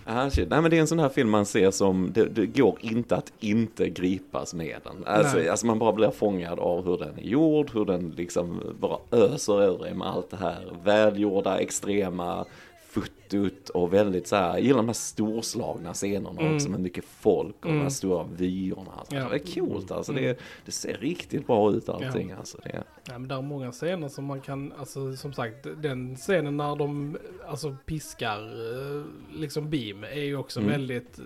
[0.06, 0.50] Ah, shit.
[0.50, 3.16] Nej men det är en sån här film man ser som, det, det går inte
[3.16, 5.04] att inte gripas med den.
[5.06, 5.50] Alltså, Nej.
[5.50, 9.62] alltså man bara blir fångad av hur den är gjord, hur den liksom bara öser
[9.62, 12.46] över en med allt det här välgjorda, extrema,
[12.94, 16.56] futtigt och väldigt så här, jag gillar de här storslagna scenerna Mm.
[16.56, 17.90] också med mycket folk och de här Mm.
[17.92, 18.92] stora vyerna.
[18.98, 19.16] Alltså.
[19.16, 19.30] Ja.
[19.30, 20.24] Det är coolt alltså, Mm.
[20.24, 22.58] det, det ser riktigt bra ut allting alltså.
[22.64, 26.58] Det, Ja, men det är många scener som man kan, alltså som sagt, den scenen
[26.58, 29.04] när de alltså piskar eh,
[29.40, 30.72] liksom beam är ju också Mm.
[30.72, 31.26] väldigt, eh,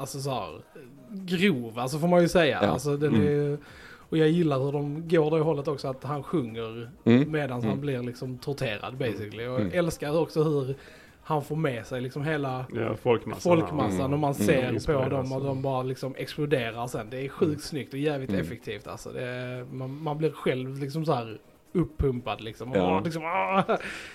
[0.00, 0.60] alltså så här,
[1.10, 2.58] grov, alltså får man ju säga.
[2.62, 2.68] Ja.
[2.68, 3.26] Alltså den Mm.
[3.52, 3.58] är,
[4.08, 7.30] och jag gillar hur de går det hållet också, att han sjunger Mm.
[7.32, 7.80] medan han Mm.
[7.80, 9.46] blir liksom torterad basically.
[9.46, 9.66] Och Mm.
[9.68, 10.74] jag älskar också hur
[11.28, 13.58] han får med sig liksom hela Ja, folkmassan.
[13.58, 14.12] folkmassan Mm.
[14.12, 14.46] och man Mm.
[14.46, 15.10] ser på Inspireras.
[15.10, 17.10] dem och de bara liksom exploderar sen.
[17.10, 18.40] Det är sjukt snyggt och jävligt Mm.
[18.42, 19.18] effektivt alltså.
[19.18, 21.38] Är, man, man blir själv liksom så här
[21.76, 22.70] uppumpad liksom.
[22.74, 23.00] Ja.
[23.04, 23.62] liksom, ah,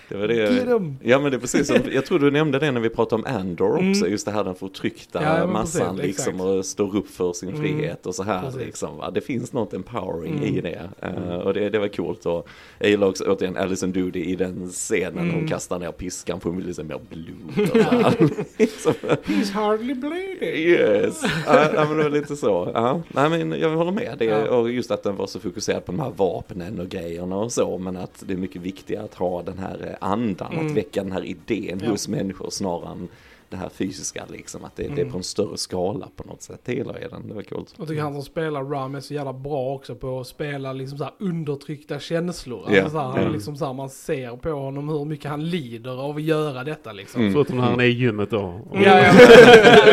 [0.10, 0.93] det var det.
[1.04, 3.36] Ja men det är precis som, jag tror du nämnde det när vi pratade om
[3.36, 4.12] Andor också, Mm.
[4.12, 6.47] just det här den förtryckta Ja, massan precis, liksom exakt.
[6.50, 7.62] och står upp för sin Mm.
[7.62, 8.60] frihet och så här Precis.
[8.62, 8.97] liksom.
[8.97, 9.12] Va?
[9.12, 10.43] Det finns något empowering Mm.
[10.56, 12.47] i det uh, och det, det var coolt och
[12.80, 15.36] jag gillar också återigen Alison Doody i den scenen Mm.
[15.36, 18.15] hon kastar ner piskan hon vill liksom mer blod och så här.
[18.58, 18.93] Liksom,
[19.26, 20.56] He's hardly bleeding!
[20.56, 22.71] Yes, ja ja, men det var lite så.
[22.74, 25.91] Ja, nej men jag håller med det och just att den var så fokuserad på
[25.91, 29.41] de här vapnen och grejerna och så men att det är mycket viktigare att ha
[29.43, 30.67] den här eh, andan, Mm.
[30.67, 31.89] att väcka den här idén Ja.
[31.89, 33.07] hos människor snarare än
[33.51, 35.11] det här fysiska liksom, att det, det är Mm.
[35.11, 36.59] på en större skala på något sätt.
[36.65, 37.73] Det gillar jag den, det var coolt.
[37.77, 40.97] Jag tycker han som spelar Ram är så jävla bra också på att spela liksom
[40.97, 42.65] så här undertryckta känslor.
[42.69, 42.81] Ja.
[42.83, 43.33] Alltså så här, Mm.
[43.33, 46.91] liksom så här, man ser på honom hur mycket han lider av att göra detta
[46.91, 47.21] liksom.
[47.21, 47.33] Mm.
[47.33, 48.61] Förutom när han är i gymmet då.
[48.73, 49.13] Ja, ja.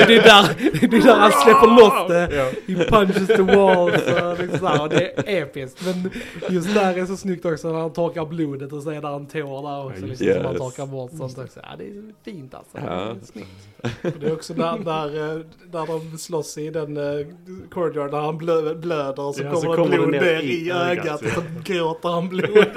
[0.06, 0.56] det, är där,
[0.88, 2.36] det är där han släpper loss det.
[2.36, 2.74] Ja.
[2.74, 5.86] He punches the walls och, liksom så här, och det är episkt.
[5.86, 6.10] Men
[6.54, 9.26] just där är så snyggt också när han torkar blodet och så är där en
[9.26, 10.06] tår där också.
[10.06, 10.36] Liksom, yes.
[10.36, 11.60] som han torkar bort sånt också.
[11.62, 12.78] Ja, det är fint alltså.
[12.78, 12.84] Ja.
[12.84, 13.47] Det är snyggt.
[13.82, 17.26] Och det är också där, där, eh, där de slåss i den uh,
[17.70, 20.70] corridor där han blö, blöder och så Ja, så kommer, det blod ner ner i
[20.70, 21.28] ögat, ögat ja.
[21.28, 22.66] och så gråter han blod.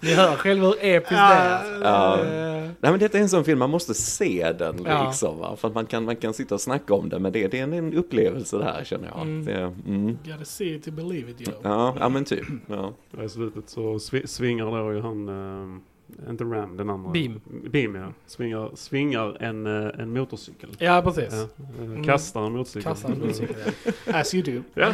[0.00, 1.58] Ni hör själv hur episkt det är.
[1.58, 1.84] Alltså.
[1.84, 2.18] Ja.
[2.24, 2.48] Eh,
[2.80, 5.06] Nej men detta är en sån film, man måste se den Ja.
[5.06, 5.56] liksom va?
[5.56, 7.62] För att man kan, man kan sitta och snacka om det men det, det är
[7.62, 9.22] en, en upplevelse det här känner jag.
[9.22, 9.44] Mm.
[9.44, 10.18] Det, mm.
[10.24, 11.52] Gotta see it to believe it, yo.
[11.62, 12.44] Ja, ja men typ.
[12.66, 12.92] Ja.
[13.24, 15.80] I slutet så svi- svingar då ju han, eh,
[16.30, 17.10] inte Ram, den andra.
[17.10, 17.40] Beam.
[17.70, 18.12] Beam ja.
[18.26, 20.70] Svingar, svingar en, eh, en motorcykel.
[20.78, 21.32] Ja, precis.
[21.34, 22.82] Ja, eh, kastar en motorcykel.
[22.82, 23.26] Kassan Mm.
[23.26, 23.50] musik.
[24.06, 24.20] Ja.
[24.20, 24.62] As you do.
[24.74, 24.92] Ja,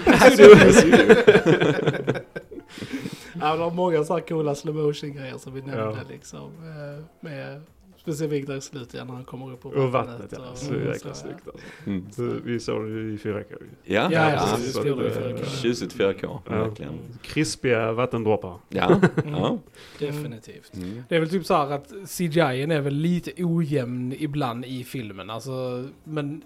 [3.40, 5.96] Ja, det var många så här coola slow motion grejer som vi nämnde Ja.
[6.10, 6.40] liksom.
[6.58, 7.60] eh, Med,
[8.04, 10.50] specifikt där i slutet när han kommer upp på och vattnet ja.
[10.52, 11.14] och- Så jäkla ja.
[11.14, 11.60] snyggt alltså.
[11.86, 12.10] Mm.
[12.12, 13.44] Så vi såg det i 4K.
[13.60, 13.94] ju.
[13.94, 14.76] Ja, Ja, ja, precis.
[14.76, 16.64] Eh, Tjusigt 4K, Ja.
[16.64, 16.92] verkligen.
[17.22, 18.54] Krispiga vattendroppar.
[18.68, 18.86] Ja,
[19.24, 19.34] Mm.
[19.34, 19.58] ja.
[19.98, 20.74] Definitivt.
[20.76, 21.02] Mm.
[21.08, 25.30] Det är väl typ så här att CGI är väl lite ojämn ibland i filmen.
[25.30, 26.42] Alltså, men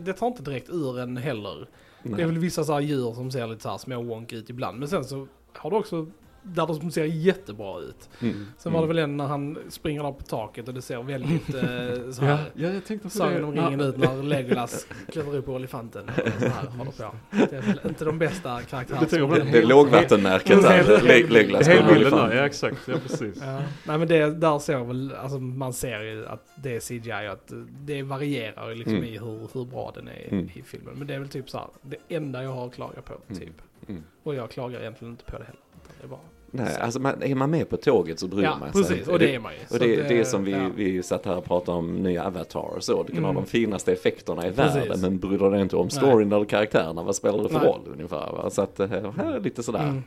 [0.00, 1.68] det tar inte direkt ur en heller.
[2.02, 2.24] Det är Nej.
[2.26, 4.78] väl vissa så här djur som ser lite så här små wonky ut ibland.
[4.78, 6.06] Men sen så har du också
[6.42, 8.08] där de ser jättebra ut.
[8.20, 8.46] Mm.
[8.58, 11.54] Sen var det väl en när han springer där på taket och det ser väldigt
[11.54, 11.62] eh,
[12.12, 12.50] så Ja, här.
[12.54, 13.60] ja, jag tänkte på Sagan om det.
[13.62, 17.14] ringen ut när Legolas klättrar upp på elefanten och så här håller på.
[17.30, 19.28] Det är väl inte de bästa Det karaktärerna.
[19.28, 19.34] på.
[19.34, 22.34] Det är lågvattenmärket där, Legolas på bilden där, elefant.
[22.34, 22.88] ja exakt.
[22.88, 23.36] Ja precis.
[23.40, 23.62] Ja.
[23.86, 27.32] Nej men det, där ser väl, alltså man ser ju att det är CGI och
[27.32, 29.04] att det varierar liksom Mm.
[29.04, 30.50] i hur, hur bra den är Mm.
[30.54, 30.94] i filmen.
[30.98, 33.40] Men det är väl typ så här, det enda jag har att klaga på, Mm.
[33.40, 33.62] typ.
[33.88, 34.02] Mm.
[34.22, 35.60] Och jag klagar egentligen inte på det heller.
[36.00, 36.20] Det är bara...
[36.52, 38.82] Nej, alltså man, är man med på tåget så bryr Ja, man sig.
[38.82, 39.08] precis.
[39.08, 39.58] Och det är man ju.
[39.76, 40.70] Och det, att, det är som vi, ja.
[40.76, 43.02] vi satt här och pratade om nya Avatar och så.
[43.02, 43.24] Du kan Mm.
[43.36, 44.76] ha de finaste effekterna i Precis.
[44.76, 47.68] världen men bryr dig inte om storyn eller karaktärerna, vad spelar det för Nej.
[47.68, 48.32] roll ungefär?
[48.32, 48.50] Va?
[48.50, 50.02] Så att eh, här är lite sådär, Mm.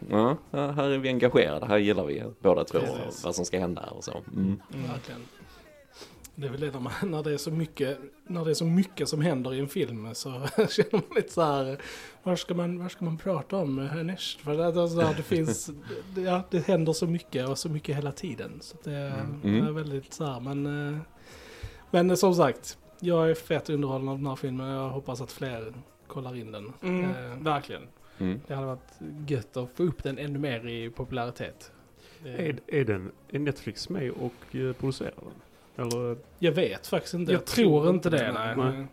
[0.52, 2.80] ja, här är vi engagerade, här gillar vi båda två
[3.24, 4.12] vad som ska hända och så.
[4.12, 4.46] Mm.
[4.46, 4.60] Mm.
[6.36, 8.66] Det är väl det när, man, när, det är så mycket, när det är så
[8.66, 10.30] mycket som händer i en film så
[10.70, 11.78] känner man lite så här,
[12.24, 14.40] var ska man, var ska man prata om härnäst?
[14.42, 15.72] För det, det, är så här, det finns,
[16.16, 18.52] det, ja, det händer så mycket och så mycket hela tiden.
[18.62, 19.40] Så det, Mm.
[19.42, 21.00] det är väldigt så här, men, eh,
[21.92, 25.32] men som sagt, jag är fett underhållen av den här filmen och jag hoppas att
[25.32, 25.74] fler
[26.08, 26.74] kollar in den.
[26.84, 27.82] Mm, Eh, verkligen.
[28.18, 28.42] Mm.
[28.48, 31.72] Det hade varit gött att få upp den ännu mer i popularitet.
[32.26, 35.32] Är, är, den, är Netflix med och eh, producerar den?
[35.76, 36.18] Eller?
[36.40, 37.32] Jag vet faktiskt inte.
[37.32, 38.54] Jag tror inte det, nej.
[38.58, 38.86] Nej.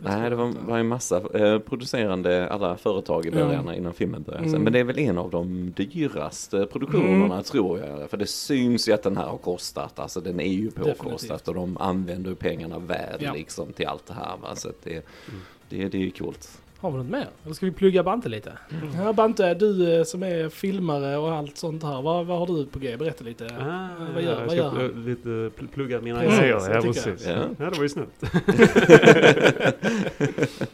[0.00, 3.74] Nej, det var, var en massa eh, producerande, alla företag i början Ja.
[3.74, 4.46] innan filmen började.
[4.46, 4.62] Mm.
[4.62, 7.42] Men det är väl en av de dyraste produktionerna Mm.
[7.42, 8.10] tror jag.
[8.10, 9.98] För det syns ju att den här har kostat.
[9.98, 11.48] Alltså den är ju påkostat Definitivt.
[11.48, 13.32] och de använder pengarna väl Ja.
[13.32, 14.36] liksom till allt det här.
[14.42, 14.56] Va?
[14.56, 15.04] Så att det, Mm.
[15.68, 16.60] det, det är ju coolt.
[16.80, 17.26] Har vi något mer?
[17.44, 18.52] Eller ska vi plugga Bante lite?
[18.96, 22.02] Ja, Bante, du eh, som är filmare och allt sånt här.
[22.02, 22.96] Vad, vad har du på G?
[22.96, 23.44] Berätta lite.
[23.60, 25.04] Ah, vad gör, jag vad ska gör pl- han?
[25.04, 26.70] lite pl- plugga mina idéer.
[26.74, 27.26] Ja, precis.
[27.26, 27.32] Ja.
[27.58, 27.70] Ja.
[27.70, 28.22] det var ju snällt.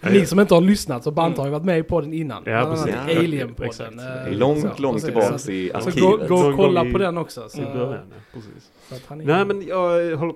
[0.12, 2.42] Ni som inte har lyssnat så Bante har ju varit med i podden innan.
[2.46, 2.86] Ja, precis.
[2.86, 3.66] i Ja, Alien-podden.
[3.66, 3.92] exakt.
[4.26, 6.28] eh, Långt, så, långt tillbaks Så, i så arkivet.
[6.28, 7.48] gå, gå och kolla i- på den också.
[7.48, 7.98] Så, I början, ja,
[8.34, 8.70] precis.
[9.08, 10.34] så Nej men jag har,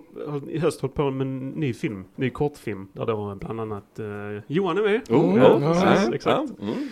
[0.50, 2.88] i höst hållit på med en ny film, ny kortfilm.
[2.92, 4.06] Där då bland annat eh,
[4.46, 5.00] Johan är med.
[5.10, 5.36] Oh, Mm.
[5.42, 6.50] ja, Ja, ja, precis, exakt.
[6.58, 6.88] ja, mm.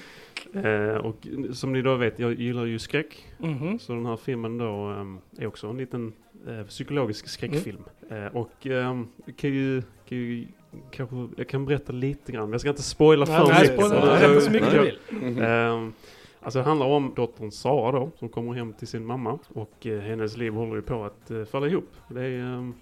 [0.52, 3.24] Eh, och som ni då vet, jag gillar ju skräck.
[3.38, 3.78] Mhm.
[3.78, 6.12] Så den här filmen då eh, är också en liten
[6.48, 7.82] eh, psykologisk skräckfilm.
[8.10, 9.00] Eh, och eh,
[9.36, 10.46] kan ju, kan ju
[10.90, 13.74] kanske, jag kan berätta lite grann, men jag ska inte spoila för Nej, mycket.
[13.86, 14.78] spoila Så- inte så mycket nej.
[14.78, 14.84] du
[15.18, 15.22] vill.
[15.32, 15.42] Mhm.
[15.42, 15.92] Ehm,
[16.40, 20.00] alltså det handlar om dottern Sara då, som kommer hem till sin mamma och eh,
[20.00, 21.90] hennes liv håller ju på att eh, falla ihop.
[22.08, 22.74] Det är, ehm, eh,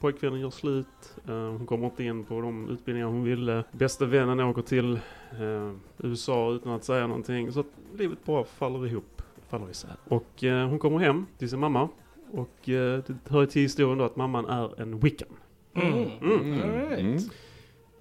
[0.00, 3.64] pojkvännen gör slut, eh, hon kommer inte in på de utbildningar hon ville.
[3.72, 4.92] Bästa vännen åker till
[5.40, 7.52] eh, USA utan att säga någonting.
[7.52, 7.66] Så att
[7.98, 9.96] livet bara faller ihop, faller isär.
[10.04, 11.88] Och eh, hon kommer hem till sin mamma
[12.32, 15.28] och eh, det hör till historien då att mamman är en wiccan.
[15.74, 16.10] Mm.
[16.22, 16.62] Mm.
[16.62, 17.00] All right.
[17.00, 17.18] Mm.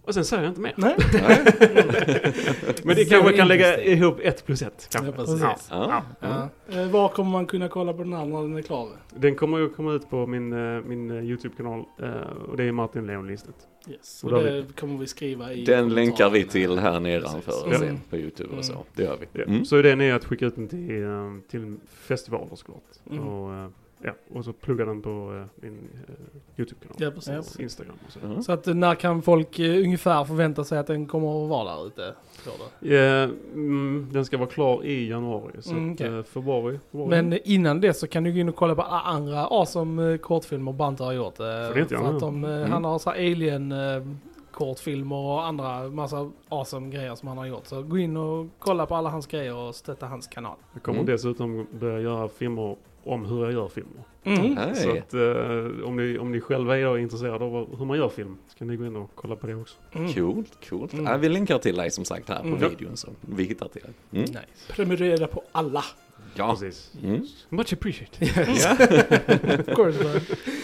[0.10, 0.74] Och sen säger jag inte mer.
[0.78, 0.98] Nej.
[2.84, 4.90] Men det kanske kan lägga ihop ett plus ett.
[4.94, 5.04] Ja.
[5.16, 5.56] Ja.
[5.70, 6.04] Ja.
[6.20, 6.80] Ja.
[6.80, 8.90] Eh, var kommer man kunna kolla på den här när den är klar?
[9.16, 11.84] Den kommer ju komma ut på min, eh, min eh, YouTube-kanal
[12.50, 13.56] och det är Martin Leon Listet.
[13.90, 14.24] Yes.
[14.24, 17.98] Och Och det kommer vi skriva i Den länkar vi till här nedanför Mm.
[18.10, 18.74] på Youtube och så.
[18.74, 18.84] Mm.
[18.96, 19.40] Det gör vi.
[19.40, 19.44] Ja.
[19.46, 19.66] Mm.
[19.66, 21.06] Så idén är att skicka ut den till,
[21.50, 22.84] till festivaler såklart.
[23.12, 23.28] Mm.
[23.28, 26.14] Och, ja, och så plugga den på eh, min eh,
[26.58, 26.96] YouTube-kanal.
[27.00, 27.56] Ja, precis.
[27.56, 28.20] Och Instagram och så.
[28.24, 28.42] Ja.
[28.42, 31.88] Så att eh, när kan folk ungefär förvänta sig att den kommer att vara där
[31.88, 32.16] ute?
[32.82, 35.52] Eh, mm, den ska vara klar i januari.
[35.60, 36.80] Så Mm, eh, februari.
[36.92, 37.10] februari.
[37.10, 40.72] Men innan det så kan du gå in och kolla på alla andra awesome kortfilmer
[40.74, 41.36] Bante har gjort.
[41.38, 42.16] det inte jag För nu.
[42.16, 42.72] att de, Mm.
[42.72, 43.74] Han har så alien
[44.52, 47.66] kortfilmer och andra massa awesome grejer som han har gjort.
[47.68, 50.56] Så gå in och kolla på alla hans grejer och stötta hans kanal.
[50.74, 51.12] jag kommer Mm.
[51.12, 52.76] dessutom börja göra filmer
[53.10, 54.04] om hur jag gör filmer.
[54.24, 54.76] Mm.
[54.76, 58.38] Så att eh, om, ni, om ni själva är intresserade av hur man gör film
[58.48, 59.76] så kan ni gå in och kolla på det också.
[59.92, 60.14] Mm.
[60.14, 60.94] Coolt, coolt.
[60.94, 61.06] Mm.
[61.06, 62.60] Ja, vi länkar till dig som sagt här på Mm.
[62.70, 64.18] videon så vi hittar till det.
[64.18, 64.30] Mm.
[64.30, 64.74] Nice.
[64.74, 65.84] Prenumerera på alla.
[66.36, 66.52] Ja.
[66.60, 66.92] Precis.
[67.04, 67.26] Mm.
[67.50, 68.28] Much appreciated.
[68.48, 68.74] Ja.
[69.60, 70.04] Of course.
[70.04, 70.14] man.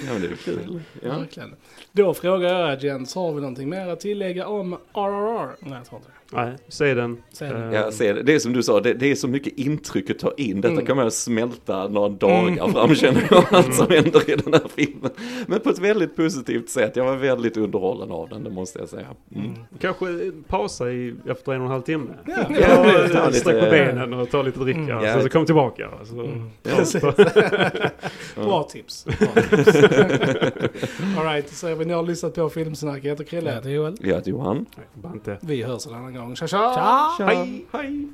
[0.08, 0.82] ja, men det är kul.
[1.02, 1.18] Ja.
[1.18, 1.56] Verkligen.
[1.92, 5.56] Då frågar jag Jens, har vi någonting mer att tillägga om RRR?
[5.60, 6.16] Nej, jag tror inte det.
[6.36, 7.18] Nej, den.
[7.34, 7.56] Säg det.
[7.66, 8.24] Eh, Jag ser det.
[8.24, 10.62] det är som du sa, det, det är så mycket intryck att ta in.
[10.62, 10.86] Detta Mm.
[10.86, 15.12] kan man smälta några dagar fram känner jag, allt som händer i den här filmen.
[15.48, 16.96] Men på ett väldigt positivt sätt.
[16.96, 19.08] Jag var väldigt underhållen av den, det måste jag säga.
[19.36, 19.52] Mm.
[19.80, 20.06] Kanske
[20.48, 22.10] pausa i, efter en och en halv timme.
[22.26, 24.80] Ja, Ja, Ja, Sträck på benen och ta lite dricka.
[24.80, 25.04] Mm.
[25.06, 25.14] Ja.
[25.14, 25.90] Sen så kom tillbaka.
[26.04, 26.20] Så.
[26.22, 26.50] Mm.
[26.64, 27.02] Precis.
[28.36, 29.06] Bra tips.
[29.06, 29.76] Bra tips.
[31.18, 32.98] Alright, så säger vi ni har lyssnat på Filmsnack.
[33.04, 33.52] Jag heter Jag Krille.
[33.52, 33.98] heter Joel.
[34.02, 34.66] Jag heter Johan.
[34.94, 35.38] Bante.
[35.42, 36.25] Vi hörs en annan gång.
[36.26, 38.08] 王莎嘿嘿